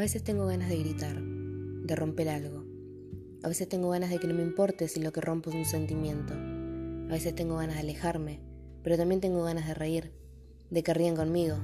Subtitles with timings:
[0.00, 2.64] veces tengo ganas de gritar, de romper algo.
[3.42, 5.64] A veces tengo ganas de que no me importe si lo que rompo es un
[5.64, 6.32] sentimiento.
[6.32, 8.40] A veces tengo ganas de alejarme,
[8.82, 10.12] pero también tengo ganas de reír,
[10.70, 11.56] de que ríen conmigo,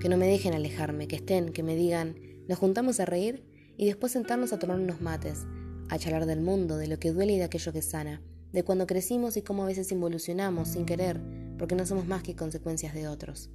[0.00, 2.16] que no me dejen alejarme, que estén, que me digan,
[2.48, 3.44] nos juntamos a reír
[3.76, 5.46] y después sentarnos a tomar unos mates,
[5.88, 8.20] a charlar del mundo, de lo que duele y de aquello que sana,
[8.52, 11.20] de cuando crecimos y cómo a veces involucionamos sin querer,
[11.58, 13.50] porque no somos más que consecuencias de otros.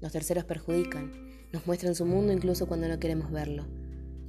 [0.00, 3.64] Los terceros perjudican, nos muestran su mundo incluso cuando no queremos verlo.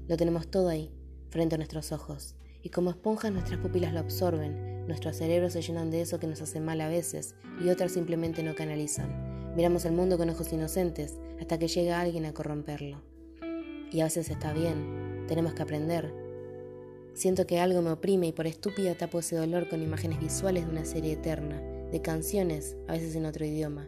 [0.08, 0.91] Lo tenemos todo ahí,
[1.30, 5.92] frente a nuestros ojos, y como esponjas nuestras pupilas lo absorben, nuestros cerebros se llenan
[5.92, 9.54] de eso que nos hace mal a veces y otras simplemente no canalizan.
[9.55, 13.02] Miramos el mundo con ojos inocentes hasta que llega alguien a corromperlo.
[13.92, 16.14] Y a veces está bien, tenemos que aprender.
[17.14, 20.72] Siento que algo me oprime y por estúpida tapo ese dolor con imágenes visuales de
[20.72, 21.62] una serie eterna,
[21.92, 23.88] de canciones, a veces en otro idioma.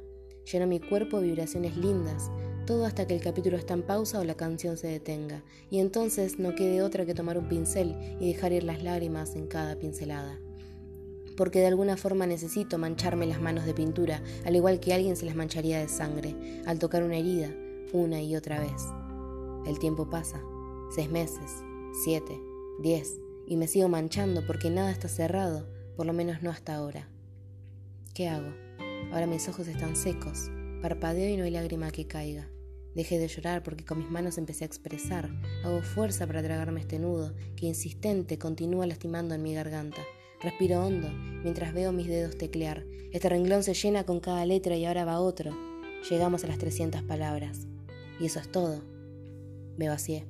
[0.51, 2.29] Lleno mi cuerpo de vibraciones lindas,
[2.65, 6.39] todo hasta que el capítulo está en pausa o la canción se detenga, y entonces
[6.39, 10.39] no quede otra que tomar un pincel y dejar ir las lágrimas en cada pincelada.
[11.37, 15.25] Porque de alguna forma necesito mancharme las manos de pintura, al igual que alguien se
[15.25, 17.49] las mancharía de sangre, al tocar una herida,
[17.93, 18.83] una y otra vez.
[19.65, 20.41] El tiempo pasa,
[20.93, 21.51] seis meses,
[22.03, 22.39] siete,
[22.81, 27.07] diez, y me sigo manchando porque nada está cerrado, por lo menos no hasta ahora.
[28.13, 28.53] ¿Qué hago?
[29.11, 30.49] Ahora mis ojos están secos,
[30.81, 32.49] parpadeo y no hay lágrima que caiga.
[32.95, 35.29] Dejé de llorar porque con mis manos empecé a expresar.
[35.63, 40.01] Hago fuerza para tragarme este nudo que insistente continúa lastimando en mi garganta.
[40.41, 41.09] Respiro hondo
[41.43, 42.85] mientras veo mis dedos teclear.
[43.13, 45.55] Este renglón se llena con cada letra y ahora va otro.
[46.09, 47.67] Llegamos a las 300 palabras.
[48.19, 48.81] Y eso es todo.
[49.77, 50.25] Me vacié.